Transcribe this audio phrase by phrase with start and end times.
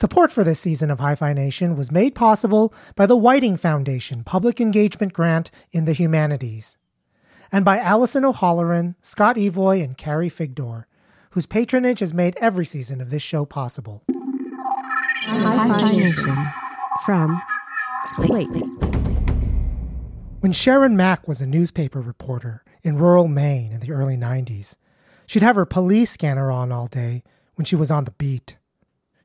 [0.00, 4.58] Support for this season of Hi-Fi Nation was made possible by the Whiting Foundation Public
[4.58, 6.78] Engagement Grant in the Humanities,
[7.52, 10.84] and by Allison O'Halloran, Scott Evoy, and Carrie Figdor,
[11.32, 14.02] whose patronage has made every season of this show possible.
[15.26, 16.46] Hi-Fi Nation
[17.04, 17.42] from
[18.16, 18.48] Slate.
[20.40, 24.76] When Sharon Mack was a newspaper reporter in rural Maine in the early 90s,
[25.26, 27.22] she'd have her police scanner on all day
[27.56, 28.56] when she was on the beat.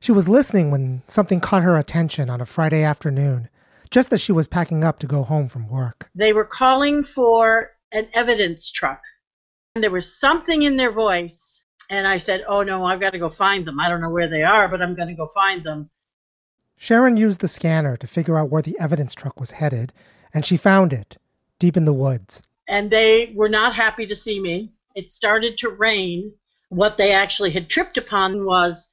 [0.06, 3.48] She was listening when something caught her attention on a Friday afternoon,
[3.90, 6.10] just as she was packing up to go home from work.
[6.14, 9.02] They were calling for an evidence truck.
[9.74, 11.66] And there was something in their voice.
[11.90, 13.80] And I said, Oh no, I've got to go find them.
[13.80, 15.90] I don't know where they are, but I'm going to go find them.
[16.76, 19.92] Sharon used the scanner to figure out where the evidence truck was headed,
[20.32, 21.16] and she found it
[21.58, 22.44] deep in the woods.
[22.68, 24.72] And they were not happy to see me.
[24.94, 26.32] It started to rain.
[26.68, 28.92] What they actually had tripped upon was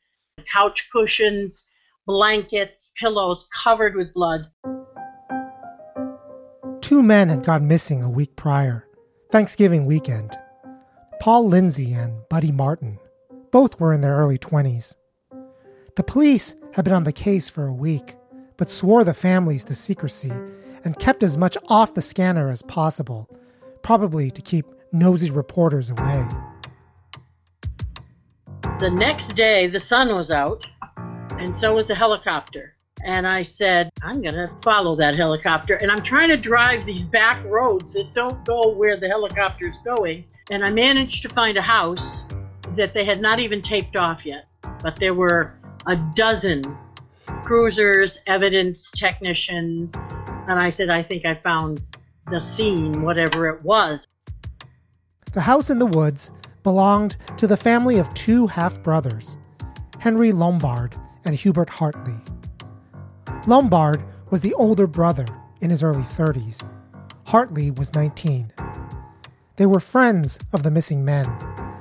[0.51, 1.69] couch cushions,
[2.05, 4.47] blankets, pillows covered with blood.
[6.81, 8.87] Two men had gone missing a week prior,
[9.31, 10.37] Thanksgiving weekend.
[11.19, 12.99] Paul Lindsay and Buddy Martin.
[13.51, 14.95] Both were in their early 20s.
[15.95, 18.15] The police had been on the case for a week,
[18.57, 20.33] but swore the families to secrecy
[20.83, 23.29] and kept as much off the scanner as possible,
[23.83, 26.25] probably to keep nosy reporters away.
[28.83, 30.67] The next day, the sun was out,
[31.39, 32.75] and so was a helicopter.
[33.01, 35.75] And I said, I'm going to follow that helicopter.
[35.75, 39.77] And I'm trying to drive these back roads that don't go where the helicopter is
[39.85, 40.25] going.
[40.51, 42.25] And I managed to find a house
[42.75, 44.47] that they had not even taped off yet.
[44.81, 45.53] But there were
[45.87, 46.77] a dozen
[47.45, 49.93] cruisers, evidence technicians.
[49.95, 51.81] And I said, I think I found
[52.29, 54.05] the scene, whatever it was.
[55.31, 56.31] The house in the woods
[56.63, 59.37] belonged to the family of two half brothers,
[59.99, 62.15] Henry Lombard and Hubert Hartley.
[63.45, 65.27] Lombard was the older brother
[65.61, 66.67] in his early 30s.
[67.25, 68.51] Hartley was 19.
[69.57, 71.25] They were friends of the missing men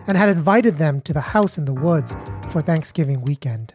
[0.07, 2.17] and had invited them to the house in the woods
[2.49, 3.73] for Thanksgiving weekend.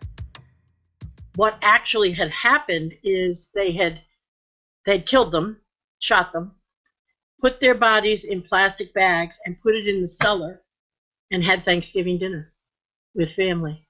[1.36, 4.02] What actually had happened is they had
[4.86, 5.60] they had killed them,
[6.00, 6.54] shot them,
[7.40, 10.62] put their bodies in plastic bags and put it in the cellar
[11.32, 12.54] and had Thanksgiving dinner
[13.16, 13.84] with family.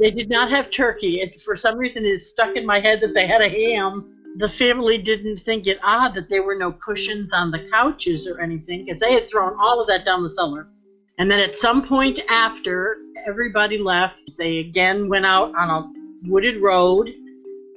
[0.00, 1.20] They did not have turkey.
[1.20, 4.10] It, for some reason, it is stuck in my head that they had a ham.
[4.36, 8.40] The family didn't think it odd that there were no cushions on the couches or
[8.40, 10.66] anything because they had thrown all of that down the cellar.
[11.18, 16.60] And then at some point after everybody left, they again went out on a wooded
[16.60, 17.10] road,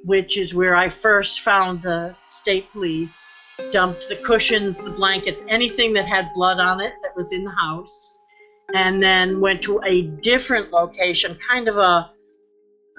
[0.04, 3.28] which is where I first found the state police
[3.72, 7.50] dumped the cushions, the blankets, anything that had blood on it that was in the
[7.50, 8.18] house,
[8.74, 12.10] and then went to a different location, kind of a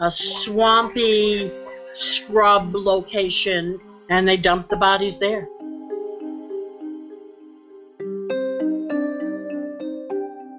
[0.01, 1.51] a swampy
[1.93, 5.47] scrub location, and they dumped the bodies there.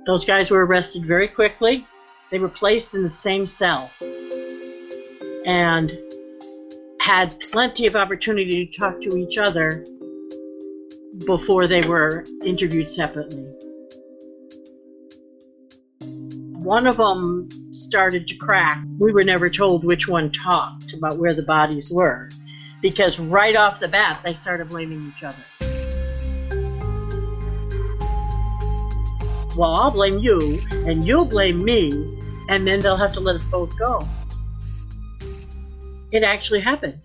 [0.06, 1.86] Those guys were arrested very quickly.
[2.30, 3.90] They were placed in the same cell.
[5.46, 5.98] And
[7.00, 9.86] had plenty of opportunity to talk to each other
[11.24, 13.42] before they were interviewed separately.
[16.62, 18.84] One of them started to crack.
[18.98, 22.28] We were never told which one talked about where the bodies were
[22.82, 25.42] because right off the bat they started blaming each other.
[29.56, 31.92] Well, I'll blame you, and you'll blame me,
[32.50, 34.06] and then they'll have to let us both go
[36.12, 37.00] it actually happened.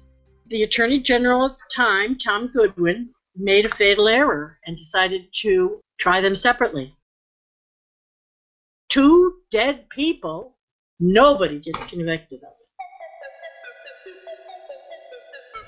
[0.47, 5.81] The Attorney General at the time, Tom Goodwin, made a fatal error and decided to
[5.97, 6.95] try them separately.
[8.89, 10.55] Two dead people,
[10.99, 12.55] nobody gets convicted of it.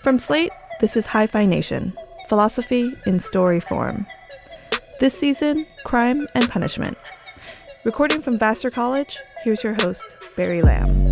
[0.04, 1.94] From Slate, this is Hi Fi Nation
[2.28, 4.06] philosophy in story form.
[5.00, 6.98] This season, crime and punishment.
[7.84, 11.07] Recording from Vassar College, here's your host, Barry Lam.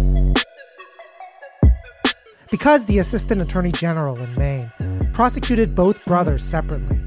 [2.51, 4.71] Because the Assistant Attorney General in Maine
[5.13, 6.99] prosecuted both brothers separately,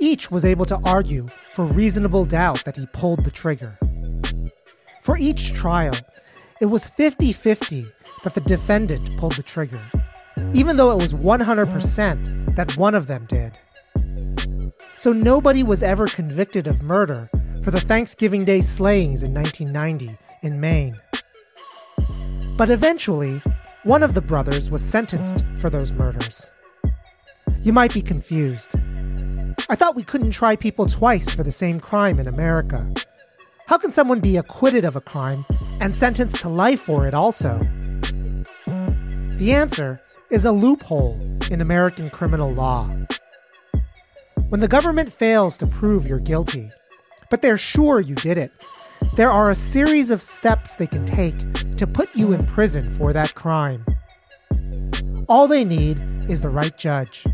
[0.00, 3.78] each was able to argue for reasonable doubt that he pulled the trigger.
[5.02, 5.94] For each trial,
[6.60, 7.86] it was 50 50
[8.24, 9.80] that the defendant pulled the trigger,
[10.52, 13.56] even though it was 100% that one of them did.
[14.96, 17.30] So nobody was ever convicted of murder
[17.62, 21.00] for the Thanksgiving Day slayings in 1990 in Maine.
[22.56, 23.42] But eventually,
[23.84, 26.52] one of the brothers was sentenced for those murders.
[27.62, 28.74] You might be confused.
[29.70, 32.92] I thought we couldn't try people twice for the same crime in America.
[33.68, 35.46] How can someone be acquitted of a crime
[35.80, 37.58] and sentenced to life for it also?
[38.66, 41.18] The answer is a loophole
[41.50, 42.90] in American criminal law.
[44.50, 46.70] When the government fails to prove you're guilty,
[47.30, 48.52] but they're sure you did it,
[49.16, 51.36] there are a series of steps they can take
[51.76, 53.84] to put you in prison for that crime.
[55.28, 57.24] All they need is the right judge.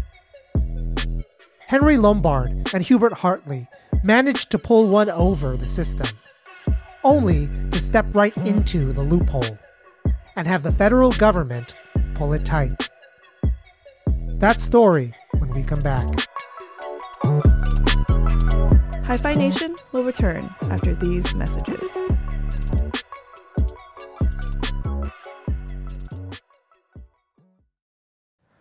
[1.66, 3.68] Henry Lombard and Hubert Hartley
[4.04, 6.06] managed to pull one over the system,
[7.02, 9.58] only to step right into the loophole
[10.36, 11.74] and have the federal government
[12.14, 12.88] pull it tight.
[14.38, 16.06] That story when we come back.
[19.06, 21.96] Hi Fi Nation will return after these messages.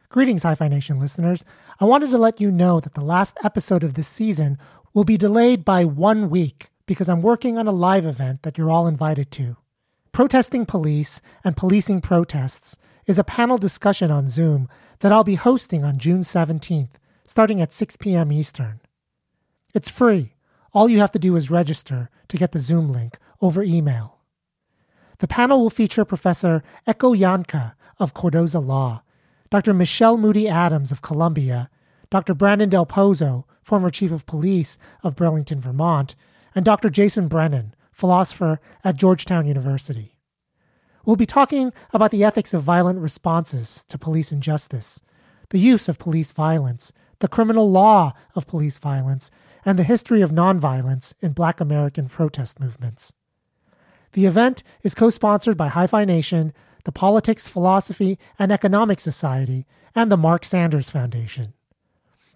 [0.07, 1.43] Greetings, Hi Fi Nation listeners.
[1.79, 4.59] I wanted to let you know that the last episode of this season
[4.93, 8.69] will be delayed by one week because I'm working on a live event that you're
[8.69, 9.57] all invited to.
[10.11, 12.77] Protesting Police and Policing Protests
[13.07, 14.69] is a panel discussion on Zoom
[14.99, 16.91] that I'll be hosting on June 17th,
[17.25, 18.31] starting at 6 p.m.
[18.31, 18.79] Eastern.
[19.73, 20.34] It's free.
[20.75, 24.19] All you have to do is register to get the Zoom link over email.
[25.19, 29.01] The panel will feature Professor Ekow Yankah of Cardozo Law
[29.49, 29.73] Dr.
[29.73, 31.69] Michele Moody Adams of Columbia,
[32.09, 32.33] Dr.
[32.33, 36.13] Brandon Del Pozo, former chief of police of Burlington, Vermont,
[36.53, 36.89] and Dr.
[36.89, 40.17] Jason Brennan, philosopher at Georgetown University.
[41.05, 45.01] We'll be talking about the ethics of violent responses to police injustice,
[45.51, 49.31] the use of police violence, the criminal law of police violence,
[49.65, 53.13] and the history of nonviolence in Black American protest movements.
[54.13, 56.53] The event is co sponsored by Hi Fi Nation,
[56.85, 61.53] the Politics, Philosophy, and Economics Society, and the Marc Sanders Foundation.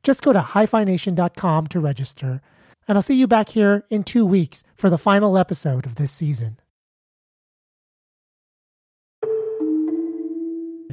[0.03, 2.41] Just go to hifination.com to register,
[2.87, 6.11] and I'll see you back here in two weeks for the final episode of this
[6.11, 6.59] season.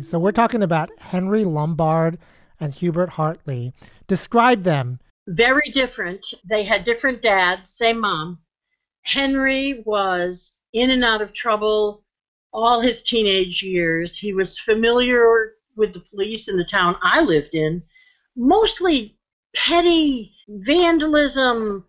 [0.03, 2.19] So, we're talking about Henry Lombard
[2.61, 3.73] and Hubert Hartley.
[4.07, 5.01] Describe them.
[5.29, 6.25] Very different.
[6.45, 8.39] They had different dads, same mom.
[9.03, 12.05] Henry was in and out of trouble
[12.53, 14.17] all his teenage years.
[14.17, 17.83] He was familiar with the police in the town I lived in,
[18.37, 19.17] mostly
[19.55, 21.85] petty vandalism,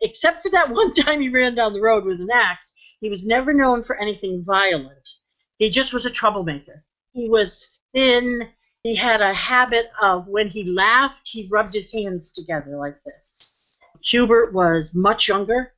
[0.00, 2.74] except for that one time he ran down the road with an axe.
[3.00, 5.08] He was never known for anything violent.
[5.58, 6.84] He just was a troublemaker.
[7.12, 8.48] He was thin.
[8.82, 13.64] He had a habit of when he laughed, he rubbed his hands together like this.
[14.00, 15.72] Hubert was much younger,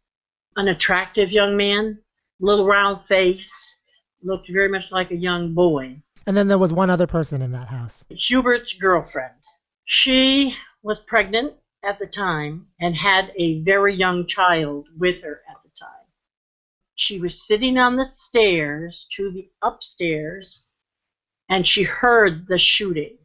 [0.56, 2.02] an attractive young man,
[2.40, 3.78] little round face,
[4.22, 6.00] looked very much like a young boy.
[6.26, 8.06] And then there was one other person in that house.
[8.08, 9.34] Hubert's girlfriend.
[9.84, 11.52] She was pregnant
[11.82, 15.90] at the time and had a very young child with her at the time.
[16.94, 20.68] She was sitting on the stairs to the upstairs
[21.54, 23.16] and she heard the shooting.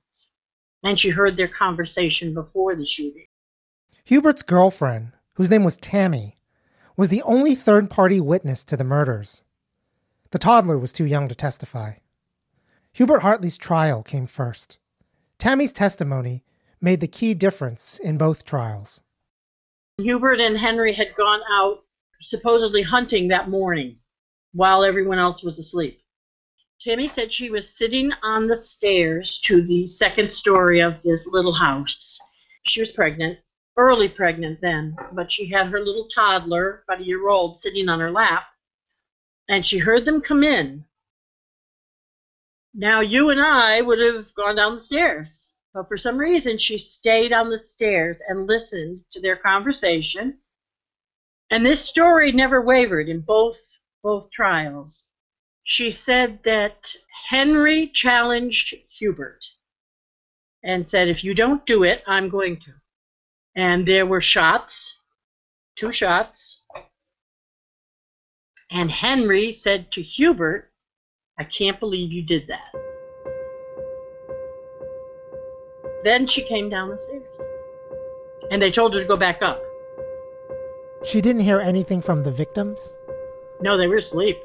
[0.84, 3.26] And she heard their conversation before the shooting.
[4.06, 6.38] Hubert's girlfriend, whose name was Tammy,
[6.96, 9.42] was the only third party witness to the murders.
[10.30, 11.94] The toddler was too young to testify.
[12.94, 14.78] Hubert Hartley's trial came first.
[15.40, 16.44] Tammy's testimony
[16.80, 19.02] made the key difference in both trials.
[19.98, 21.80] Hubert and Henry had gone out
[22.22, 23.98] supposedly hunting that morning
[24.54, 26.04] while everyone else was asleep.
[26.82, 31.54] Tammy said she was sitting on the stairs to the second story of this little
[31.54, 32.20] house.
[32.64, 33.40] She was pregnant,
[33.78, 38.00] early pregnant then, but she had her little toddler, about a year old, sitting on
[38.00, 38.46] her lap
[39.50, 40.86] and she heard them come in.
[42.74, 46.78] Now, you and I would have gone down the stairs, but for some reason, she
[46.78, 50.40] stayed on the stairs and listened to their conversation.
[51.50, 53.60] And this story never wavered in both
[54.04, 55.08] both trials.
[55.70, 56.96] She said that
[57.28, 59.46] Henry challenged Hubert
[60.64, 62.72] and said, If you don't do it, I'm going to.
[63.56, 64.98] And there were shots,
[65.76, 66.64] two shots,
[68.72, 70.72] and Henry said to Hubert,
[71.38, 72.74] I can't believe you did that.
[76.04, 77.24] Then she came down the stairs.
[78.50, 79.62] And they told her to go back up.
[81.06, 82.92] She didn't hear anything from the victims?
[83.62, 84.40] No, they were asleep.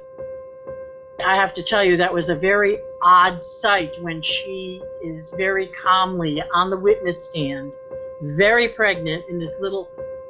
[1.24, 5.68] I have to tell you, that was a very odd sight when she is very
[5.68, 7.72] calmly on the witness stand,
[8.20, 9.88] very pregnant in this little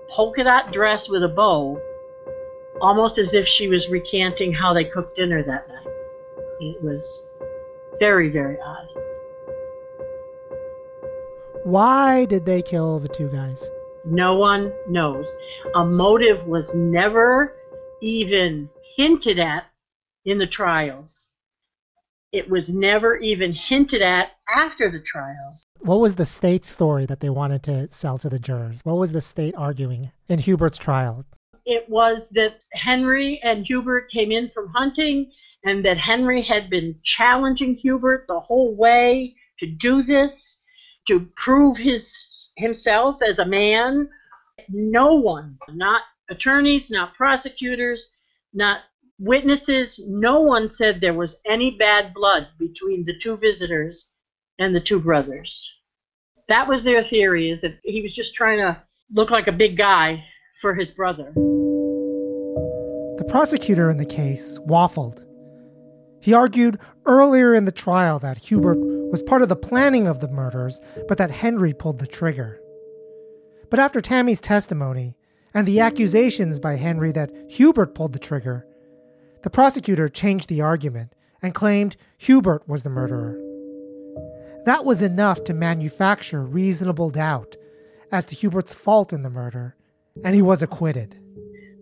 [0.08, 1.80] polka dot dress with a bow,
[2.80, 5.86] almost as if she was recanting how they cooked dinner that night.
[6.60, 7.28] It was
[7.98, 8.88] very, very odd.
[11.64, 13.70] Why did they kill the two guys?
[14.04, 15.32] No one knows.
[15.74, 17.56] A motive was never
[18.02, 19.64] even hinted at
[20.24, 21.30] in the trials.
[22.32, 25.64] It was never even hinted at after the trials.
[25.80, 28.80] What was the state story that they wanted to sell to the jurors?
[28.82, 31.24] What was the state arguing in Hubert's trial?
[31.64, 35.30] It was that Henry and Hubert came in from hunting
[35.64, 40.60] and that Henry had been challenging Hubert the whole way to do this,
[41.06, 44.08] to prove his himself as a man.
[44.68, 48.10] No one, not attorneys, not prosecutors,
[48.52, 48.80] not
[49.18, 54.10] witnesses, no one said there was any bad blood between the two visitors
[54.58, 55.72] and the two brothers.
[56.48, 59.76] That was their theory, is that he was just trying to look like a big
[59.76, 60.24] guy
[60.60, 61.32] for his brother.
[63.16, 65.24] The prosecutor in the case waffled.
[66.20, 68.78] He argued earlier in the trial that Hubert
[69.10, 72.60] was part of the planning of the murders, but that Henry pulled the trigger.
[73.70, 75.16] But after Tammy's testimony
[75.52, 78.66] and the accusations by Henry that Hubert pulled the trigger,
[79.44, 83.38] the prosecutor changed the argument and claimed Hubert was the murderer.
[84.64, 87.56] That was enough to manufacture reasonable doubt
[88.10, 89.76] as to Hubert's fault in the murder,
[90.24, 91.20] and he was acquitted.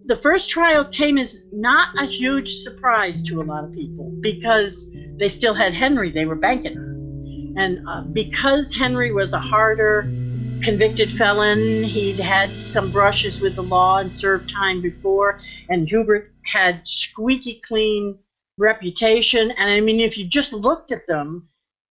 [0.06, 4.90] The first trial came as not a huge surprise to a lot of people because
[5.16, 7.54] they still had Henry they were banking on.
[7.56, 10.02] And uh, because Henry was a harder
[10.62, 16.32] convicted felon, he'd had some brushes with the law and served time before, and Hubert
[16.44, 18.18] had squeaky clean
[18.58, 19.50] reputation.
[19.50, 21.48] And I mean, if you just looked at them,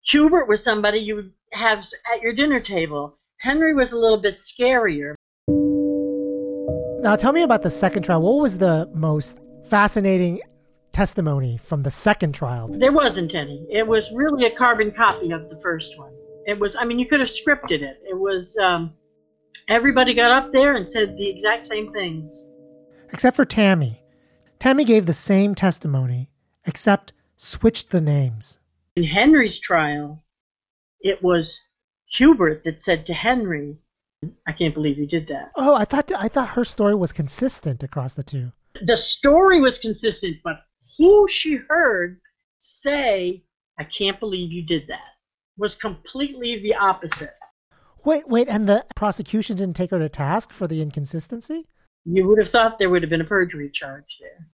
[0.03, 3.19] Hubert was somebody you would have at your dinner table.
[3.39, 5.15] Henry was a little bit scarier.
[7.03, 8.23] Now, tell me about the second trial.
[8.23, 9.39] What was the most
[9.69, 10.41] fascinating
[10.93, 12.69] testimony from the second trial?
[12.69, 13.67] There wasn't any.
[13.71, 16.13] It was really a carbon copy of the first one.
[16.47, 18.01] It was, I mean, you could have scripted it.
[18.09, 18.93] It was, um,
[19.69, 22.47] everybody got up there and said the exact same things.
[23.13, 24.03] Except for Tammy.
[24.59, 26.31] Tammy gave the same testimony,
[26.65, 28.61] except switched the names.
[28.97, 30.25] In Henry's trial,
[31.01, 31.61] it was
[32.07, 33.79] Hubert that said to Henry,
[34.47, 35.51] I can't believe you did that.
[35.57, 38.53] Oh, I thought I thought her story was consistent across the two.
[38.85, 40.61] The story was consistent, but
[40.97, 42.21] who she heard
[42.59, 43.43] say,
[43.79, 45.01] I can't believe you did that,
[45.63, 47.37] was completely the opposite.
[48.05, 51.69] Wait, wait, and the prosecution didn't take her to task for the inconsistency?
[52.05, 54.49] You would have thought there would have been a perjury charge there.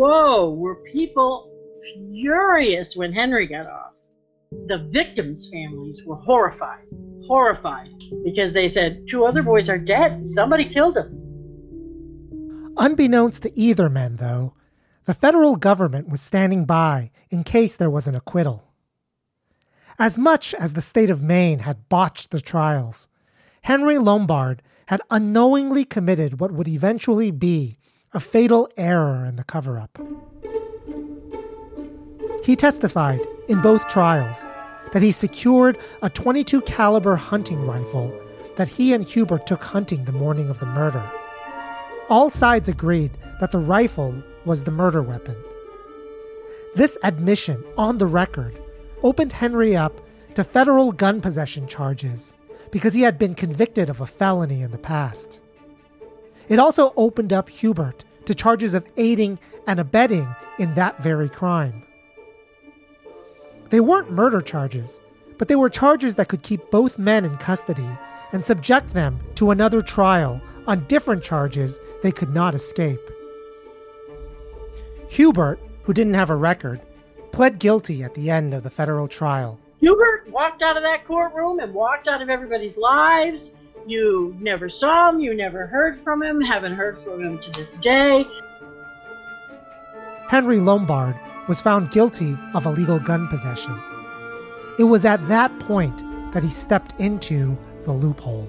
[0.00, 1.52] Whoa, were people
[2.10, 3.92] furious when Henry got off?
[4.66, 6.86] The victims' families were horrified,
[7.26, 7.90] horrified,
[8.24, 10.26] because they said two other boys are dead.
[10.26, 12.72] Somebody killed them.
[12.78, 14.54] Unbeknownst to either men, though,
[15.10, 18.68] the federal government was standing by in case there was an acquittal.
[19.98, 23.08] As much as the state of Maine had botched the trials,
[23.62, 27.76] Henry Lombard had unknowingly committed what would eventually be
[28.12, 29.98] a fatal error in the cover up.
[32.44, 34.46] He testified in both trials
[34.92, 38.16] that he secured a 22 caliber hunting rifle
[38.54, 41.10] that he and Hubert took hunting the morning of the murder.
[42.08, 45.36] All sides agreed that the rifle was the murder weapon.
[46.74, 48.56] This admission on the record
[49.02, 50.00] opened Henry up
[50.34, 52.36] to federal gun possession charges
[52.70, 55.40] because he had been convicted of a felony in the past.
[56.48, 61.82] It also opened up Hubert to charges of aiding and abetting in that very crime.
[63.70, 65.00] They weren't murder charges,
[65.38, 67.88] but they were charges that could keep both men in custody
[68.32, 73.00] and subject them to another trial on different charges they could not escape.
[75.10, 76.80] Hubert, who didn't have a record,
[77.32, 79.58] pled guilty at the end of the federal trial.
[79.80, 83.54] Hubert walked out of that courtroom and walked out of everybody's lives
[83.86, 87.76] you never saw him, you never heard from him, haven't heard from him to this
[87.76, 88.26] day.
[90.28, 91.16] Henry Lombard
[91.48, 93.78] was found guilty of illegal gun possession.
[94.78, 98.48] It was at that point that he stepped into the loophole.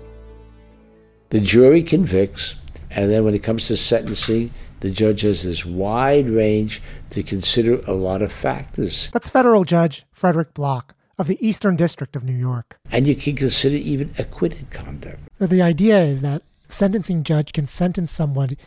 [1.30, 2.56] The jury convicts,
[2.92, 4.52] and then when it comes to sentencing,
[4.82, 9.10] the judge has this wide range to consider a lot of factors.
[9.12, 12.80] That's federal judge Frederick Block of the Eastern District of New York.
[12.92, 15.20] And you can consider even acquitted conduct.
[15.40, 18.58] The idea is that sentencing judge can sentence someone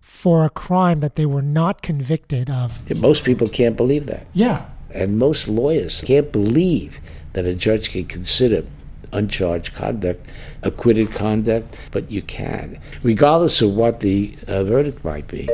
[0.00, 2.88] for a crime that they were not convicted of.
[2.94, 4.26] Most people can't believe that.
[4.32, 4.66] Yeah.
[4.90, 7.00] And most lawyers can't believe
[7.32, 8.64] that a judge can consider
[9.12, 10.26] uncharged conduct,
[10.62, 15.48] acquitted conduct, but you can, regardless of what the uh, verdict might be.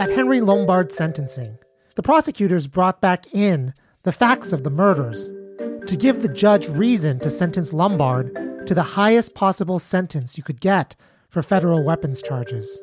[0.00, 1.58] At Henry Lombard's sentencing,
[1.96, 3.74] the prosecutors brought back in
[4.04, 5.28] the facts of the murders
[5.86, 8.32] to give the judge reason to sentence Lombard
[8.68, 10.94] to the highest possible sentence you could get
[11.30, 12.80] for federal weapons charges.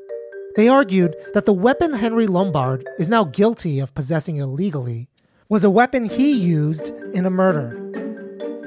[0.58, 5.08] They argued that the weapon Henry Lombard is now guilty of possessing illegally
[5.48, 7.80] was a weapon he used in a murder.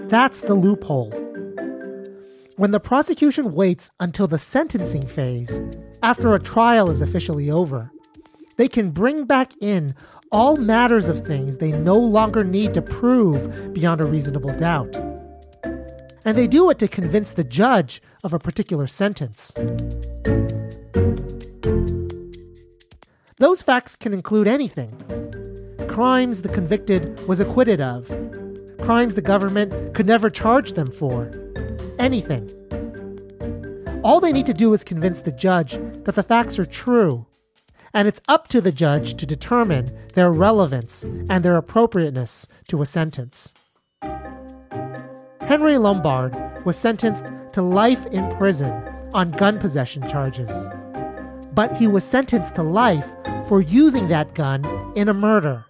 [0.09, 1.11] That's the loophole.
[2.57, 5.61] When the prosecution waits until the sentencing phase,
[6.03, 7.93] after a trial is officially over,
[8.59, 9.95] they can bring back in
[10.31, 14.95] all matters of things they no longer need to prove beyond a reasonable doubt.
[16.25, 19.53] And they do it to convince the judge of a particular sentence.
[23.39, 24.93] Those facts can include anything
[25.89, 28.07] crimes the convicted was acquitted of,
[28.81, 31.33] crimes the government could never charge them for,
[31.99, 32.49] anything.
[34.05, 35.73] All they need to do is convince the judge
[36.05, 37.27] that the facts are true,
[37.93, 42.87] and it's up to the judge to determine their relevance and their appropriateness to a
[42.87, 43.53] sentence.
[45.43, 48.71] Henry Lombard was sentenced to life in prison
[49.15, 50.69] on gun possession charges.
[51.55, 53.09] But he was sentenced to life
[53.47, 54.65] for using that gun
[54.95, 55.65] in a murder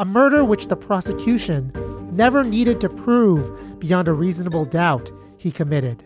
[0.00, 1.70] a murder which the prosecution
[2.10, 6.02] never needed to prove beyond a reasonable doubt he committed.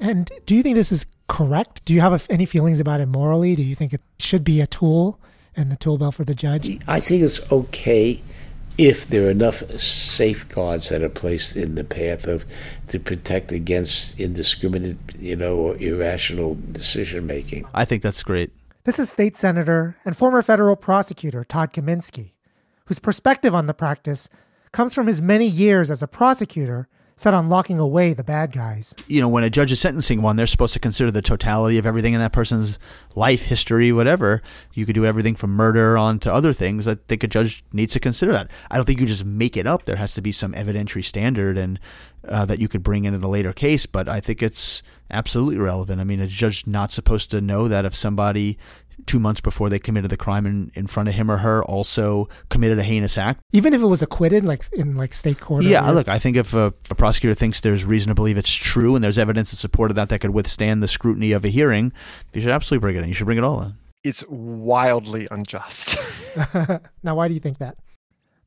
[0.00, 1.84] And do you think this is correct?
[1.84, 3.54] Do you have any feelings about it morally?
[3.54, 5.18] Do you think it should be a tool
[5.54, 6.78] in the tool belt for the judge?
[6.86, 8.22] I think it's okay
[8.78, 12.44] if there are enough safeguards that are placed in the path of
[12.88, 17.66] to protect against indiscriminate, you know, or irrational decision making.
[17.74, 18.52] I think that's great.
[18.84, 22.32] This is state senator and former federal prosecutor Todd Kaminsky
[22.86, 24.28] whose perspective on the practice
[24.72, 28.94] comes from his many years as a prosecutor set on locking away the bad guys.
[29.06, 31.86] You know, when a judge is sentencing one, they're supposed to consider the totality of
[31.86, 32.78] everything in that person's
[33.14, 34.42] life, history, whatever.
[34.74, 36.86] You could do everything from murder on to other things.
[36.86, 38.50] I think a judge needs to consider that.
[38.70, 39.84] I don't think you just make it up.
[39.84, 41.80] There has to be some evidentiary standard and
[42.28, 43.86] uh, that you could bring in in a later case.
[43.86, 46.02] But I think it's absolutely relevant.
[46.02, 48.58] I mean, a judge not supposed to know that if somebody
[49.04, 52.28] two months before they committed the crime in, in front of him or her also
[52.48, 53.40] committed a heinous act.
[53.52, 55.64] Even if it was acquitted, like in like state court.
[55.64, 58.52] Yeah, look, I think if a, if a, prosecutor thinks there's reason to believe it's
[58.52, 61.48] true and there's evidence in support of that that could withstand the scrutiny of a
[61.48, 61.92] hearing,
[62.32, 63.08] you should absolutely bring it in.
[63.08, 63.74] You should bring it all in.
[64.02, 65.98] It's wildly unjust.
[67.02, 67.76] now, why do you think that?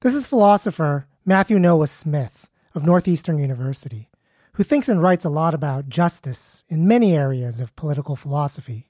[0.02, 4.10] This is philosopher Matthew Noah Smith of Northeastern University,
[4.54, 8.89] who thinks and writes a lot about justice in many areas of political philosophy.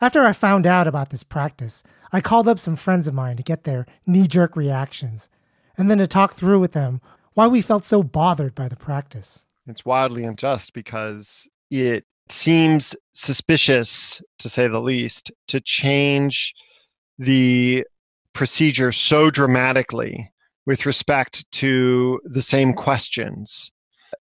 [0.00, 1.82] After I found out about this practice,
[2.12, 5.28] I called up some friends of mine to get their knee jerk reactions,
[5.76, 7.00] and then to talk through with them
[7.34, 9.44] why we felt so bothered by the practice.
[9.66, 16.54] It's wildly unjust because it seems suspicious, to say the least, to change
[17.18, 17.84] the
[18.34, 20.30] procedure so dramatically
[20.64, 23.72] with respect to the same questions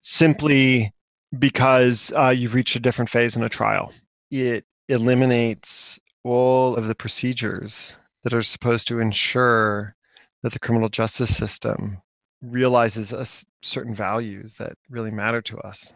[0.00, 0.92] simply
[1.38, 3.92] because uh, you've reached a different phase in a trial.
[4.30, 9.94] It eliminates all of the procedures that are supposed to ensure
[10.42, 12.00] that the criminal justice system
[12.42, 15.92] realizes us certain values that really matter to us.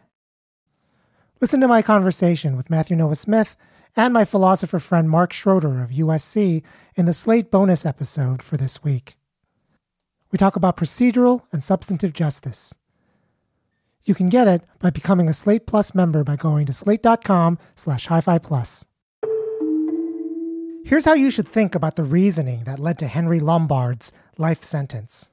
[1.39, 3.55] Listen to my conversation with Matthew Noah Smith
[3.95, 6.63] and my philosopher friend Mark Schroeder of USC
[6.95, 9.15] in the Slate bonus episode for this week.
[10.31, 12.73] We talk about procedural and substantive justice.
[14.05, 18.07] You can get it by becoming a Slate Plus member by going to slate.com slash
[18.07, 18.85] hi-fi plus.
[20.85, 25.31] Here's how you should think about the reasoning that led to Henry Lombard's life sentence.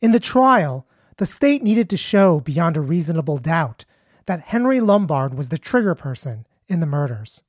[0.00, 0.86] In the trial,
[1.18, 3.84] the state needed to show beyond a reasonable doubt
[4.26, 7.44] that Henry Lombard was the trigger person in the murders.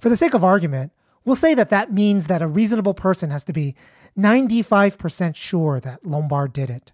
[0.00, 0.92] For the sake of argument,
[1.24, 3.74] we'll say that that means that a reasonable person has to be
[4.16, 6.92] 95% sure that Lombard did it.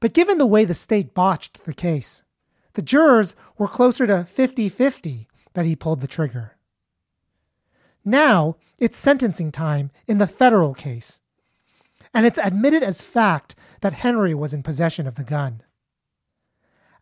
[0.00, 2.22] But given the way the state botched the case,
[2.74, 6.56] the jurors were closer to 50 50 that he pulled the trigger.
[8.04, 11.20] Now it's sentencing time in the federal case,
[12.14, 15.62] and it's admitted as fact that Henry was in possession of the gun.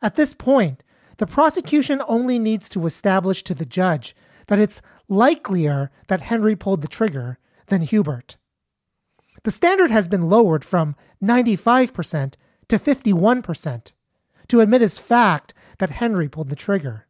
[0.01, 0.83] At this point,
[1.19, 4.15] the prosecution only needs to establish to the judge
[4.49, 8.37] that it's likelier that Henry pulled the trigger than Hubert.
[9.43, 12.35] The standard has been lowered from 95%
[12.69, 13.93] to 51%
[14.49, 17.07] to admit as fact that Henry pulled the trigger.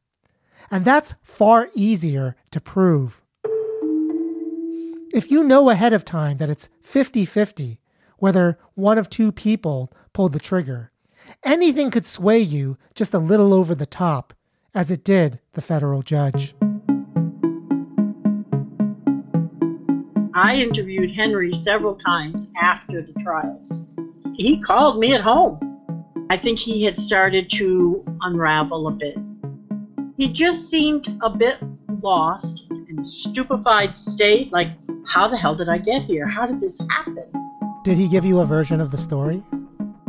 [0.70, 3.22] And that's far easier to prove.
[5.12, 7.80] If you know ahead of time that it's 50 50
[8.18, 10.90] whether one of two people pulled the trigger,
[11.42, 14.32] anything could sway you just a little over the top,
[14.74, 16.54] as it did the federal judge.
[20.34, 23.80] I interviewed Henry several times after the trials.
[24.36, 25.66] He called me at home
[26.28, 29.16] I think he had started to unravel a bit.
[30.16, 31.58] He just seemed a bit
[32.02, 34.70] lost in a stupefied state like,
[35.06, 36.26] how the hell did I get here?
[36.26, 37.24] How did this happen?
[37.84, 39.44] Did he give you a version of the story?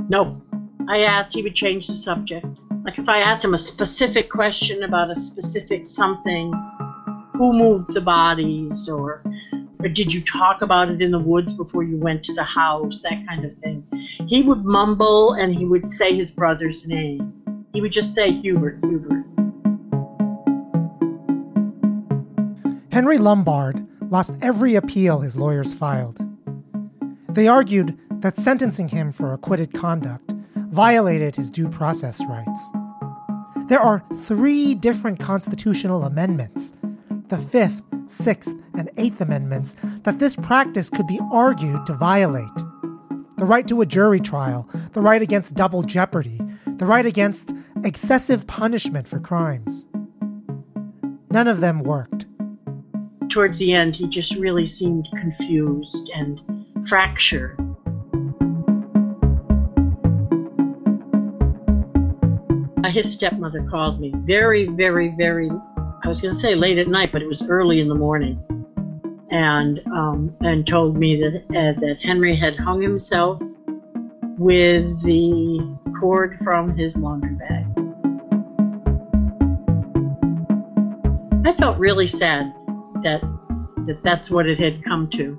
[0.09, 0.41] No.
[0.89, 2.47] I asked, he would change the subject.
[2.83, 6.51] Like if I asked him a specific question about a specific something,
[7.33, 9.21] who moved the bodies, or,
[9.79, 13.03] or did you talk about it in the woods before you went to the house,
[13.03, 13.86] that kind of thing.
[14.27, 17.33] He would mumble and he would say his brother's name.
[17.73, 19.25] He would just say Hubert, Hubert.
[22.91, 26.19] Henry Lombard lost every appeal his lawyers filed.
[27.29, 32.69] They argued that sentencing him for acquitted conduct violated his due process rights.
[33.67, 36.73] There are three different constitutional amendments
[37.27, 42.49] the Fifth, Sixth, and Eighth Amendments that this practice could be argued to violate
[43.37, 48.47] the right to a jury trial, the right against double jeopardy, the right against excessive
[48.47, 49.85] punishment for crimes.
[51.29, 52.25] None of them worked.
[53.29, 56.41] Towards the end, he just really seemed confused and
[56.87, 57.59] fractured.
[62.83, 65.51] Uh, his stepmother called me very, very, very,
[66.03, 68.41] I was going to say late at night, but it was early in the morning,
[69.29, 73.41] and, um, and told me that, uh, that Henry had hung himself
[74.37, 77.65] with the cord from his laundry bag.
[81.45, 82.53] I felt really sad
[83.03, 83.21] that,
[83.85, 85.37] that that's what it had come to.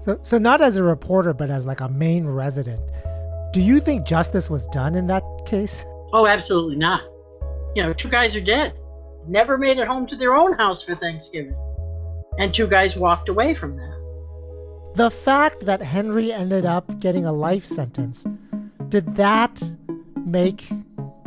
[0.00, 2.80] So, so not as a reporter, but as like a Maine resident,
[3.52, 5.84] do you think justice was done in that case?
[6.12, 7.02] Oh, absolutely not.
[7.74, 8.74] You know, two guys are dead.
[9.26, 11.56] Never made it home to their own house for Thanksgiving.
[12.38, 14.92] And two guys walked away from that.
[14.94, 18.26] The fact that Henry ended up getting a life sentence,
[18.88, 19.62] did that
[20.24, 20.68] make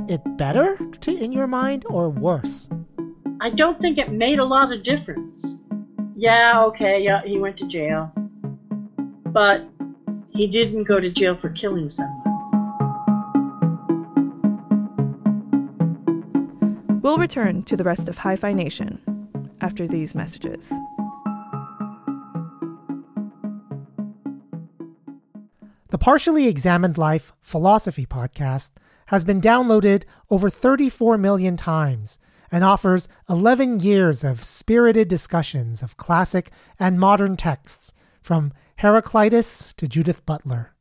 [0.10, 2.68] it better to, in your mind or worse?
[3.40, 5.60] I don't think it made a lot of difference.
[6.16, 8.12] Yeah, okay, yeah, he went to jail
[9.34, 9.68] but
[10.30, 12.33] he didn't go to jail for killing someone.
[17.04, 18.98] We'll return to the rest of Hi Fi Nation
[19.60, 20.70] after these messages.
[25.90, 28.70] The Partially Examined Life Philosophy podcast
[29.08, 35.98] has been downloaded over 34 million times and offers 11 years of spirited discussions of
[35.98, 40.74] classic and modern texts from Heraclitus to Judith Butler,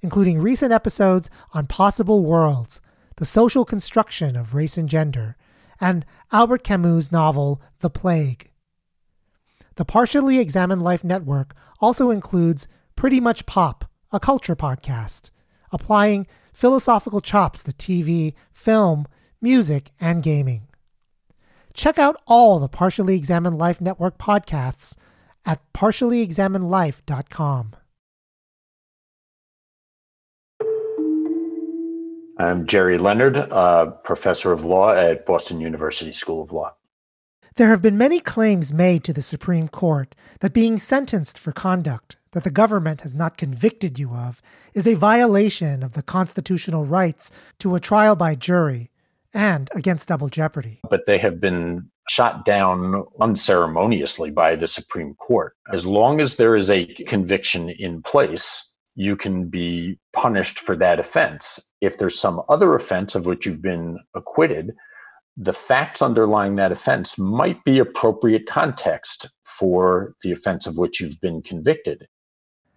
[0.00, 2.80] including recent episodes on possible worlds,
[3.14, 5.36] the social construction of race and gender,
[5.82, 8.50] and Albert Camus' novel The Plague.
[9.74, 15.30] The Partially Examined Life Network also includes Pretty Much Pop, a culture podcast,
[15.72, 19.08] applying philosophical chops to TV, film,
[19.40, 20.68] music, and gaming.
[21.74, 24.94] Check out all the Partially Examined Life Network podcasts
[25.44, 27.72] at partiallyexaminedlife.com.
[32.42, 36.74] I'm Jerry Leonard, uh, professor of law at Boston University School of Law.
[37.54, 42.16] There have been many claims made to the Supreme Court that being sentenced for conduct
[42.32, 44.42] that the government has not convicted you of
[44.74, 48.90] is a violation of the constitutional rights to a trial by jury
[49.32, 50.80] and against double jeopardy.
[50.90, 55.54] But they have been shot down unceremoniously by the Supreme Court.
[55.72, 60.98] As long as there is a conviction in place, you can be punished for that
[60.98, 61.60] offense.
[61.80, 64.72] If there's some other offense of which you've been acquitted,
[65.36, 71.20] the facts underlying that offense might be appropriate context for the offense of which you've
[71.20, 72.06] been convicted.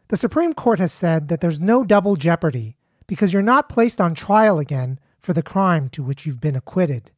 [0.07, 4.15] The Supreme Court has said that there's no double jeopardy because you're not placed on
[4.15, 7.11] trial again for the crime to which you've been acquitted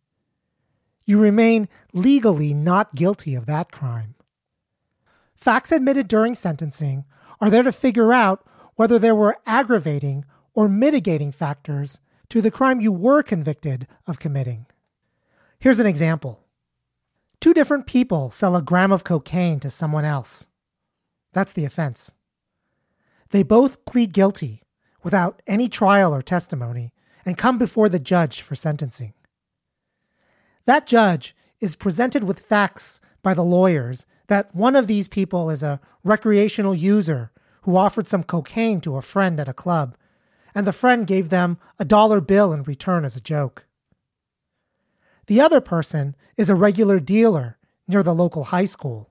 [1.07, 4.13] you remain legally not guilty of that crime.
[5.35, 7.05] Facts admitted during sentencing
[7.39, 8.45] are there to figure out
[8.77, 14.65] whether there were aggravating or mitigating factors to the crime you were convicted of committing.
[15.59, 16.43] Here's an example
[17.39, 20.47] two different people sell a gram of cocaine to someone else.
[21.33, 22.13] That's the offense.
[23.31, 24.63] They both plead guilty
[25.03, 26.93] without any trial or testimony
[27.25, 29.13] and come before the judge for sentencing.
[30.65, 35.63] That judge is presented with facts by the lawyers that one of these people is
[35.63, 37.31] a recreational user
[37.67, 39.97] who offered some cocaine to a friend at a club,
[40.55, 43.65] and the friend gave them a dollar bill in return as a joke.
[45.25, 49.09] The other person is a regular dealer near the local high school,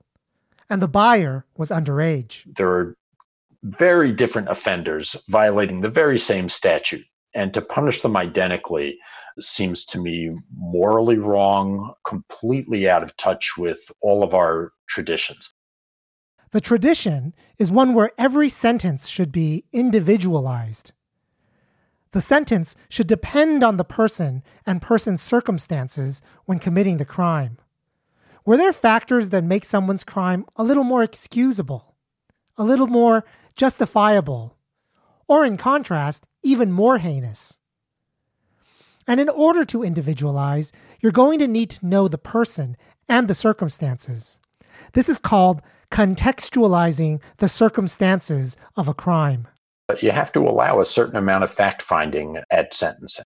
[0.67, 2.51] and the buyer was underage.
[2.57, 2.95] There are
[3.61, 7.05] very different offenders violating the very same statute.
[7.35, 8.97] And to punish them identically
[9.39, 15.53] seems to me morally wrong, completely out of touch with all of our traditions.
[16.51, 20.93] The tradition is one where every sentence should be individualized.
[22.11, 27.57] The sentence should depend on the person and person's circumstances when committing the crime.
[28.45, 31.95] Were there factors that make someone's crime a little more excusable,
[32.55, 33.25] a little more
[33.57, 34.55] justifiable,
[35.27, 37.59] or in contrast, even more heinous?
[39.05, 42.77] And in order to individualize, you're going to need to know the person
[43.09, 44.39] and the circumstances.
[44.93, 49.47] This is called contextualizing the circumstances of a crime.
[49.87, 53.25] But you have to allow a certain amount of fact finding at sentencing.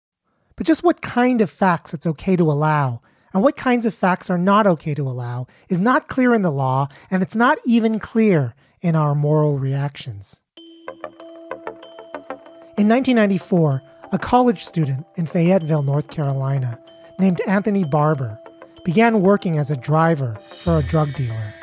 [0.55, 3.01] But just what kind of facts it's okay to allow
[3.33, 6.51] and what kinds of facts are not okay to allow is not clear in the
[6.51, 10.41] law, and it's not even clear in our moral reactions.
[12.77, 16.79] In 1994, a college student in Fayetteville, North Carolina,
[17.19, 18.37] named Anthony Barber,
[18.85, 21.53] began working as a driver for a drug dealer.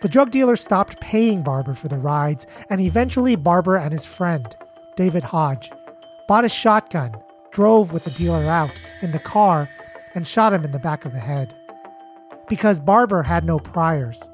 [0.00, 4.46] The drug dealer stopped paying Barber for the rides, and eventually Barber and his friend,
[4.96, 5.72] David Hodge,
[6.28, 7.16] bought a shotgun,
[7.50, 9.68] drove with the dealer out in the car,
[10.14, 11.52] and shot him in the back of the head.
[12.48, 14.28] Because Barber had no priors,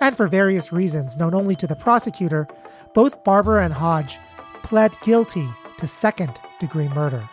[0.00, 2.46] and for various reasons known only to the prosecutor,
[2.94, 4.18] both Barber and Hodge
[4.62, 7.28] pled guilty to second degree murder.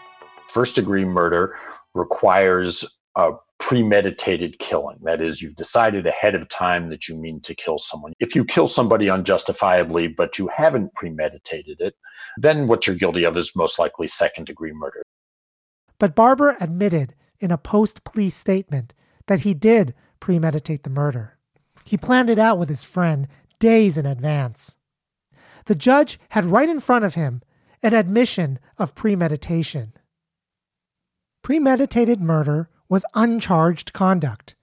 [0.49, 1.55] First degree murder
[1.93, 2.83] requires
[3.15, 4.97] a premeditated killing.
[5.01, 8.13] That is, you've decided ahead of time that you mean to kill someone.
[8.19, 11.95] If you kill somebody unjustifiably, but you haven't premeditated it,
[12.37, 15.03] then what you're guilty of is most likely second degree murder.
[15.99, 18.93] But Barber admitted in a post plea statement
[19.27, 21.37] that he did premeditate the murder.
[21.83, 23.27] He planned it out with his friend
[23.59, 24.75] days in advance.
[25.65, 27.41] The judge had right in front of him
[27.83, 29.93] an admission of premeditation.
[31.43, 34.55] Premeditated murder was uncharged conduct,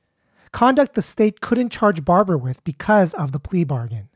[0.52, 4.08] conduct the state couldn't charge Barber with because of the plea bargain.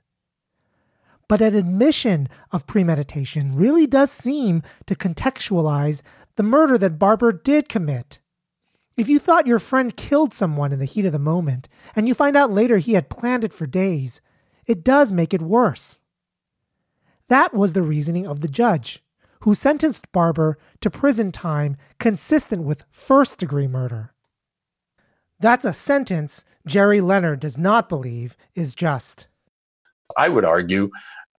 [1.28, 6.00] But an admission of premeditation really does seem to contextualize
[6.36, 8.18] the murder that Barber did commit
[8.98, 12.14] if you thought your friend killed someone in the heat of the moment, and you
[12.14, 14.20] find out later he had planned it for days,
[14.66, 16.00] it does make it worse.
[17.28, 19.00] That was the reasoning of the judge,
[19.40, 24.14] who sentenced Barber to prison time consistent with first degree murder.
[25.40, 29.28] That's a sentence Jerry Leonard does not believe is just.
[30.16, 30.90] I would argue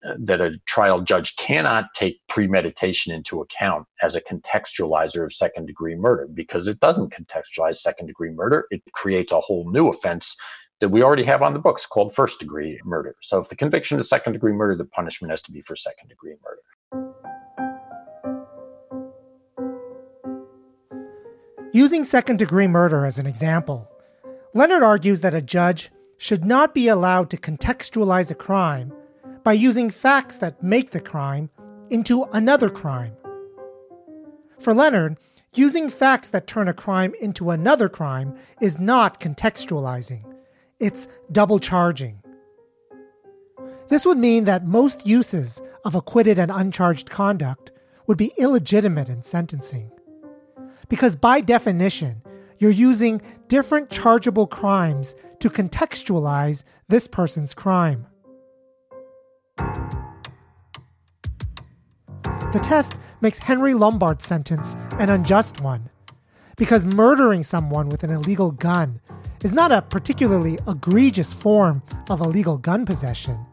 [0.05, 5.65] uh, that a trial judge cannot take premeditation into account as a contextualizer of second
[5.65, 8.65] degree murder because it doesn't contextualize second degree murder.
[8.71, 10.37] It creates a whole new offense
[10.79, 13.15] that we already have on the books called first degree murder.
[13.21, 16.07] So if the conviction is second degree murder, the punishment has to be for second
[16.07, 16.61] degree murder.
[21.71, 23.91] Using second degree murder as an example,
[24.55, 28.91] Leonard argues that a judge should not be allowed to contextualize a crime
[29.43, 31.51] by using facts that make the crime
[31.91, 33.15] into another crime.
[34.59, 35.19] For Leonard,
[35.53, 40.23] using facts that turn a crime into another crime is not contextualizing,
[40.79, 42.23] it's double charging.
[43.89, 47.71] This would mean that most uses of acquitted and uncharged conduct
[48.07, 49.91] would be illegitimate in sentencing.
[50.89, 52.21] Because by definition,
[52.57, 58.07] you're using different chargeable crimes to contextualize this person's crime.
[62.51, 65.89] The test makes Henry Lombard's sentence an unjust one,
[66.57, 68.99] because murdering someone with an illegal gun
[69.43, 73.45] is not a particularly egregious form of illegal gun possession.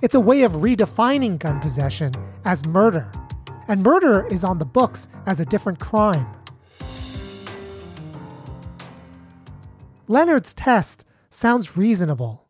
[0.00, 2.14] It's a way of redefining gun possession
[2.44, 3.10] as murder,
[3.66, 6.26] and murder is on the books as a different crime.
[10.08, 12.48] Leonard's test sounds reasonable,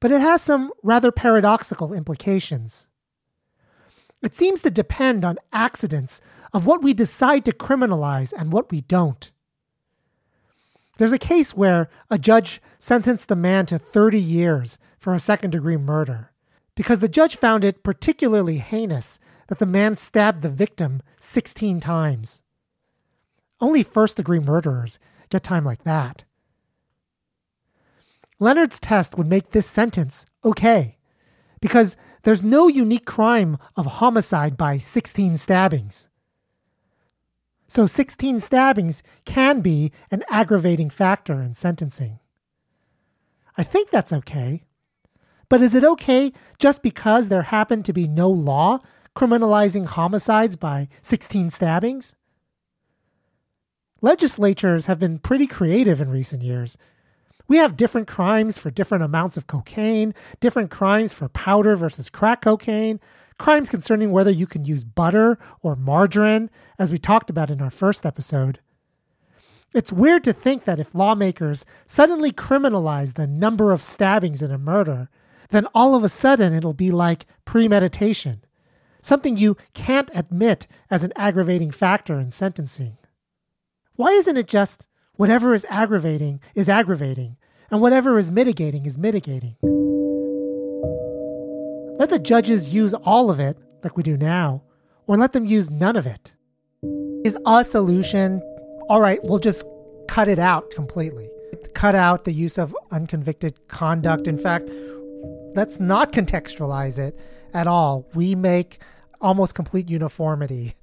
[0.00, 2.88] but it has some rather paradoxical implications.
[4.20, 6.20] It seems to depend on accidents
[6.52, 9.30] of what we decide to criminalize and what we don't.
[10.98, 15.50] There's a case where a judge sentenced the man to 30 years for a second
[15.50, 16.32] degree murder
[16.74, 22.42] because the judge found it particularly heinous that the man stabbed the victim 16 times.
[23.60, 24.98] Only first degree murderers
[25.30, 26.24] get time like that.
[28.38, 30.96] Leonard's test would make this sentence okay
[31.60, 36.08] because there's no unique crime of homicide by 16 stabbings.
[37.66, 42.20] So 16 stabbings can be an aggravating factor in sentencing.
[43.56, 44.62] I think that's okay,
[45.48, 48.78] But is it okay just because there happened to be no law
[49.16, 52.14] criminalizing homicides by 16 stabbings?
[54.00, 56.76] Legislatures have been pretty creative in recent years.
[57.48, 62.42] We have different crimes for different amounts of cocaine, different crimes for powder versus crack
[62.42, 63.00] cocaine,
[63.38, 67.70] crimes concerning whether you can use butter or margarine, as we talked about in our
[67.70, 68.60] first episode.
[69.74, 74.58] It's weird to think that if lawmakers suddenly criminalize the number of stabbings in a
[74.58, 75.08] murder,
[75.50, 78.44] then all of a sudden it'll be like premeditation,
[79.00, 82.98] something you can't admit as an aggravating factor in sentencing.
[83.94, 84.86] Why isn't it just
[85.18, 87.36] whatever is aggravating is aggravating,
[87.70, 89.56] and whatever is mitigating is mitigating?
[91.98, 94.62] Let the judges use all of it, like we do now,
[95.08, 96.32] or let them use none of it.
[97.24, 98.40] Is a solution,
[98.88, 99.66] all right, we'll just
[100.06, 101.28] cut it out completely.
[101.74, 104.28] Cut out the use of unconvicted conduct.
[104.28, 104.70] In fact,
[105.56, 107.18] let's not contextualize it
[107.52, 108.06] at all.
[108.14, 108.80] We make
[109.20, 110.74] almost complete uniformity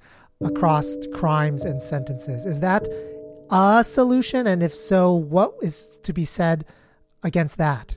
[0.42, 2.44] across crimes and sentences.
[2.44, 2.86] Is that
[3.50, 4.46] a solution?
[4.46, 6.64] And if so, what is to be said
[7.22, 7.96] against that?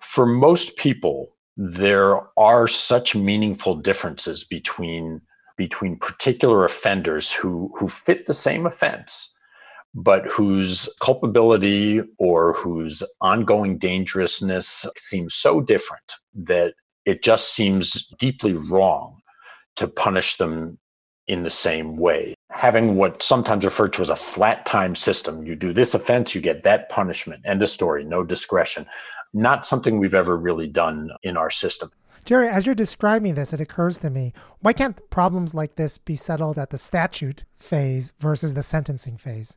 [0.00, 5.20] For most people, there are such meaningful differences between
[5.56, 9.30] between particular offenders who who fit the same offense
[9.94, 18.52] but whose culpability or whose ongoing dangerousness seems so different that it just seems deeply
[18.52, 19.18] wrong
[19.76, 20.78] to punish them
[21.26, 22.34] in the same way.
[22.50, 26.40] Having what sometimes referred to as a flat time system, you do this offense, you
[26.40, 27.42] get that punishment.
[27.44, 28.86] End of story, no discretion
[29.32, 31.90] not something we've ever really done in our system.
[32.24, 36.16] Jerry, as you're describing this, it occurs to me why can't problems like this be
[36.16, 39.56] settled at the statute phase versus the sentencing phase?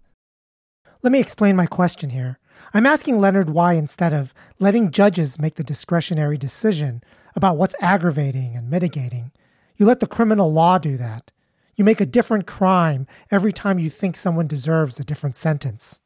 [1.01, 2.37] Let me explain my question here.
[2.73, 7.03] I'm asking Leonard why, instead of letting judges make the discretionary decision
[7.35, 9.31] about what's aggravating and mitigating,
[9.77, 11.31] you let the criminal law do that.
[11.81, 15.99] You make a different crime every time you think someone deserves a different sentence.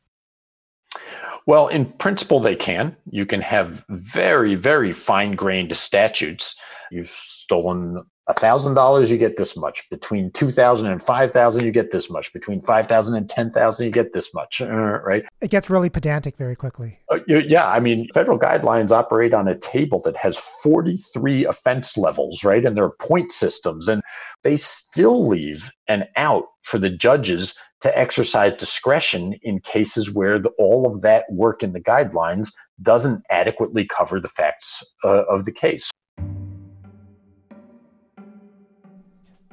[1.46, 2.96] Well, in principle, they can.
[3.12, 6.56] You can have very, very fine grained statutes.
[6.92, 9.88] You've stolen $1,000, you get this much.
[9.90, 12.34] Between 2000 and 5000 you get this much.
[12.34, 15.24] Between 5000 and 10000 you get this much, uh, right?
[15.42, 17.00] It gets really pedantic very quickly.
[17.10, 22.44] Uh, yeah, I mean, federal guidelines operate on a table that has 43 offense levels,
[22.44, 22.66] right?
[22.66, 24.02] And there are point systems, and
[24.44, 30.50] they still leave an out for the judges to exercise discretion in cases where the,
[30.58, 35.52] all of that work in the guidelines doesn't adequately cover the facts uh, of the
[35.52, 35.92] case.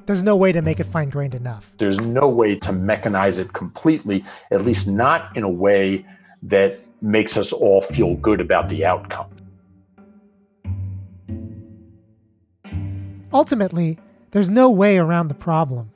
[0.07, 1.75] There's no way to make it fine grained enough.
[1.79, 6.05] There's no way to mechanize it completely, at least not in a way
[6.43, 9.29] that makes us all feel good about the outcome.
[13.33, 13.99] Ultimately,
[14.33, 15.93] there's no way around the problem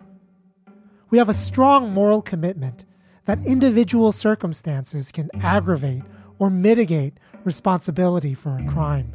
[1.09, 2.85] we have a strong moral commitment
[3.27, 6.03] that individual circumstances can aggravate
[6.39, 9.15] or mitigate responsibility for a crime.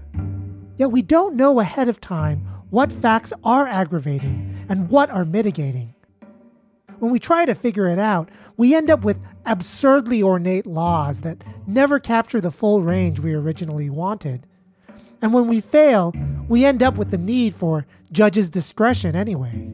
[0.78, 5.94] Yet we don't know ahead of time what facts are aggravating and what are mitigating.
[7.00, 11.44] When we try to figure it out, we end up with absurdly ornate laws that
[11.68, 14.48] never capture the full range we originally wanted.
[15.22, 16.14] And when we fail,
[16.48, 19.74] we end up with the need for judges' discretion anyway.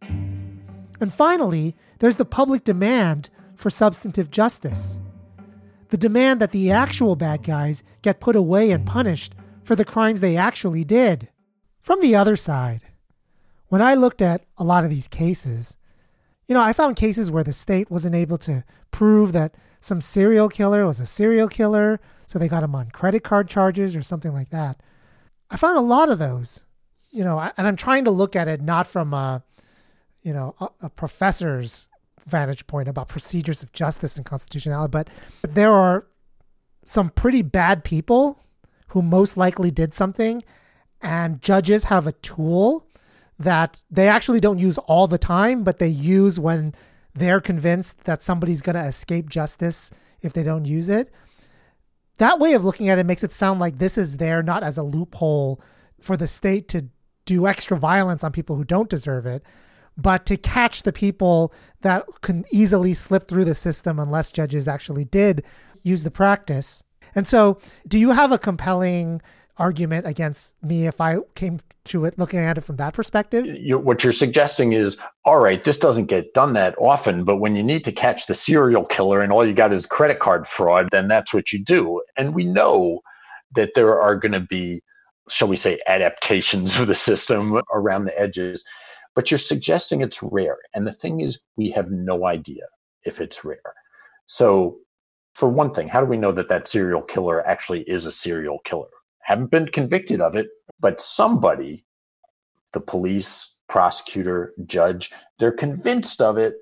[0.00, 4.98] And finally, there's the public demand for substantive justice.
[5.90, 10.22] The demand that the actual bad guys get put away and punished for the crimes
[10.22, 11.28] they actually did.
[11.82, 12.80] From the other side,
[13.74, 15.76] when I looked at a lot of these cases,
[16.46, 20.48] you know, I found cases where the state wasn't able to prove that some serial
[20.48, 24.32] killer was a serial killer, so they got him on credit card charges or something
[24.32, 24.80] like that.
[25.50, 26.60] I found a lot of those,
[27.10, 29.42] you know, and I'm trying to look at it not from a
[30.22, 31.88] you know, a, a professor's
[32.24, 35.08] vantage point about procedures of justice and constitutionality, but
[35.42, 36.06] there are
[36.84, 38.38] some pretty bad people
[38.90, 40.44] who most likely did something,
[41.02, 42.86] and judges have a tool
[43.38, 46.74] that they actually don't use all the time, but they use when
[47.14, 51.10] they're convinced that somebody's going to escape justice if they don't use it.
[52.18, 54.78] That way of looking at it makes it sound like this is there not as
[54.78, 55.60] a loophole
[56.00, 56.86] for the state to
[57.24, 59.42] do extra violence on people who don't deserve it,
[59.96, 65.04] but to catch the people that can easily slip through the system unless judges actually
[65.04, 65.44] did
[65.82, 66.82] use the practice.
[67.14, 69.22] And so, do you have a compelling
[69.56, 73.46] argument against me if I came to it looking at it from that perspective?
[73.46, 77.56] You, what you're suggesting is all right, this doesn't get done that often, but when
[77.56, 80.88] you need to catch the serial killer and all you got is credit card fraud,
[80.90, 82.02] then that's what you do.
[82.16, 83.00] And we know
[83.54, 84.82] that there are going to be
[85.28, 88.64] shall we say, adaptations of the system around the edges.
[89.14, 90.58] But you're suggesting it's rare.
[90.74, 92.64] And the thing is, we have no idea
[93.04, 93.74] if it's rare.
[94.26, 94.78] So,
[95.34, 98.60] for one thing, how do we know that that serial killer actually is a serial
[98.64, 98.88] killer?
[99.24, 100.48] Haven't been convicted of it,
[100.80, 101.84] but somebody,
[102.72, 106.54] the police, prosecutor, judge, they're convinced of it,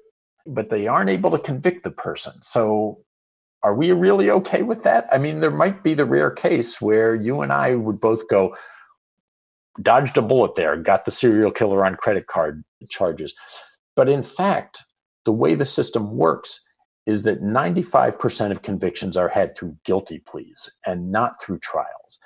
[0.46, 2.32] but they aren't able to convict the person.
[2.42, 2.98] So,
[3.62, 5.06] are we really okay with that?
[5.12, 8.56] I mean, there might be the rare case where you and I would both go,
[9.80, 13.34] dodged a bullet there, got the serial killer on credit card charges.
[13.94, 14.84] But in fact,
[15.24, 16.60] the way the system works
[17.06, 22.18] is that 95% of convictions are had through guilty pleas and not through trials.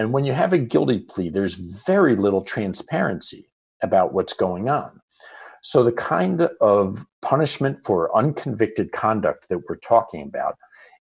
[0.00, 3.50] And when you have a guilty plea, there's very little transparency
[3.82, 4.98] about what's going on.
[5.62, 10.56] So, the kind of punishment for unconvicted conduct that we're talking about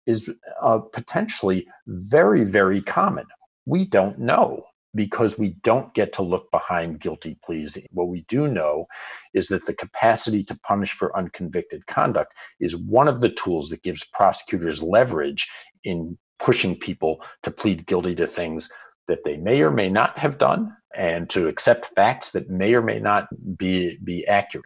[0.06, 0.30] is
[0.62, 3.26] uh, potentially very, very common.
[3.66, 4.64] We don't know
[4.94, 7.80] because we don't get to look behind guilty pleas.
[7.94, 8.86] What we do know
[9.34, 13.82] is that the capacity to punish for unconvicted conduct is one of the tools that
[13.82, 15.48] gives prosecutors leverage
[15.84, 18.70] in pushing people to plead guilty to things
[19.08, 22.82] that they may or may not have done and to accept facts that may or
[22.82, 23.28] may not
[23.58, 24.66] be, be accurate.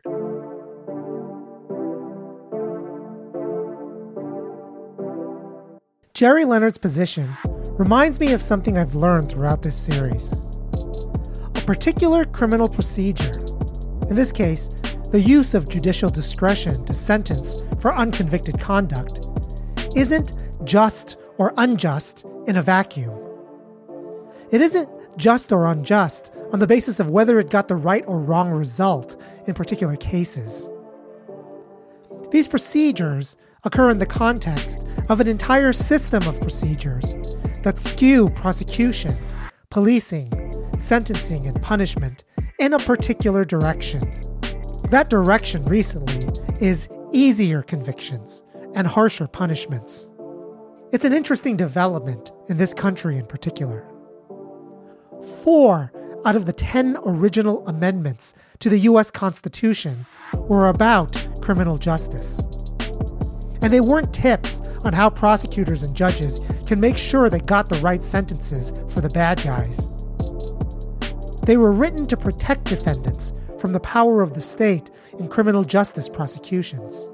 [6.13, 7.29] Jerry Leonard's position
[7.73, 10.57] reminds me of something I've learned throughout this series.
[11.55, 13.33] A particular criminal procedure,
[14.09, 14.67] in this case,
[15.11, 19.27] the use of judicial discretion to sentence for unconvicted conduct,
[19.95, 23.17] isn't just or unjust in a vacuum.
[24.51, 28.19] It isn't just or unjust on the basis of whether it got the right or
[28.19, 30.69] wrong result in particular cases.
[32.31, 37.15] These procedures occur in the context of an entire system of procedures
[37.63, 39.15] that skew prosecution,
[39.69, 40.31] policing,
[40.79, 42.23] sentencing, and punishment
[42.59, 44.01] in a particular direction.
[44.89, 46.25] That direction recently
[46.61, 50.07] is easier convictions and harsher punishments.
[50.89, 53.85] It's an interesting development in this country in particular.
[55.43, 55.91] Four
[56.25, 62.39] out of the 10 original amendments to the US Constitution were about criminal justice.
[63.61, 67.79] And they weren't tips on how prosecutors and judges can make sure they got the
[67.79, 70.05] right sentences for the bad guys.
[71.41, 76.07] They were written to protect defendants from the power of the state in criminal justice
[76.07, 77.09] prosecutions.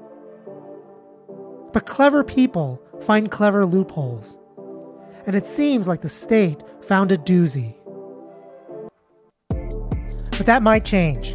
[1.72, 4.38] But clever people find clever loopholes,
[5.26, 7.76] and it seems like the state found a doozy.
[9.50, 11.34] But that might change.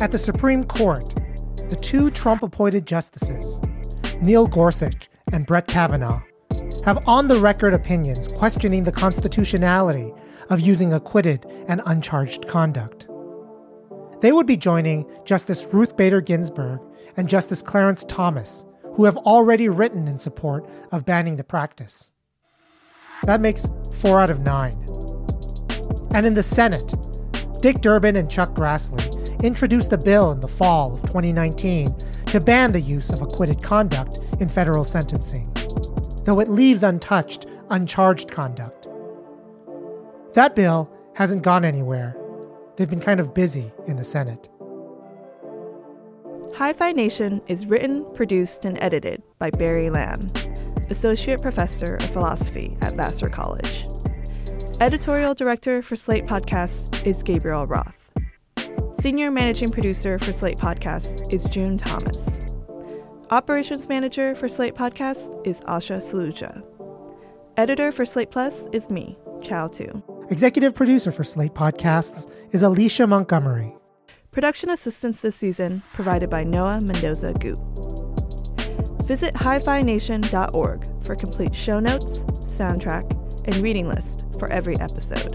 [0.00, 1.04] At the Supreme Court,
[1.70, 3.60] the two Trump appointed justices,
[4.22, 6.22] Neil Gorsuch and Brett Kavanaugh,
[6.84, 10.12] have on the record opinions questioning the constitutionality
[10.50, 13.06] of using acquitted and uncharged conduct.
[14.20, 16.80] They would be joining Justice Ruth Bader Ginsburg
[17.16, 18.64] and Justice Clarence Thomas,
[18.98, 22.10] who have already written in support of banning the practice.
[23.22, 24.76] That makes four out of nine.
[26.14, 26.92] And in the Senate,
[27.62, 31.96] Dick Durbin and Chuck Grassley introduced a bill in the fall of 2019
[32.26, 35.48] to ban the use of acquitted conduct in federal sentencing,
[36.24, 38.88] though it leaves untouched uncharged conduct.
[40.34, 42.16] That bill hasn't gone anywhere.
[42.76, 44.48] They've been kind of busy in the Senate.
[46.58, 50.18] Hi-Phi Nation is written, produced, and edited by Barry Lam,
[50.90, 53.84] Associate Professor of Philosophy at Vassar College.
[54.80, 58.10] Editorial Director for Slate Podcasts is Gabriel Roth.
[58.98, 62.40] Senior Managing Producer for Slate Podcasts is June Thomas.
[63.30, 66.64] Operations Manager for Slate Podcasts is Asha Saluja.
[67.56, 70.02] Editor for Slate Plus is me, Chau Tu.
[70.28, 73.77] Executive producer for Slate Podcasts is Alicia Montgomery.
[74.30, 77.58] Production assistance this season provided by Noah Mendoza Goop.
[79.06, 83.10] Visit hiphination.org for complete show notes, soundtrack,
[83.46, 85.32] and reading list for every episode.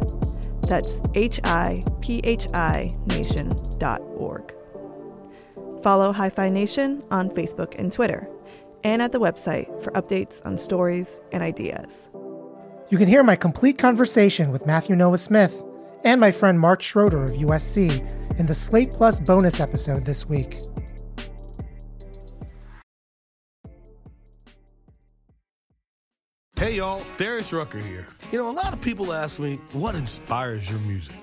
[0.69, 4.53] That's H-I-P-H-I nation.org.
[5.81, 8.29] Follow Hi-Phi Nation on Facebook and Twitter,
[8.83, 12.09] and at the website for updates on stories and ideas.
[12.89, 15.63] You can hear my complete conversation with Matthew Noah Smith
[16.03, 20.57] and my friend Mark Schroeder of USC in the Slate Plus bonus episode this week.
[26.55, 28.07] Hey y'all, Darius Rucker here.
[28.31, 31.22] You know, a lot of people ask me, what inspires your music?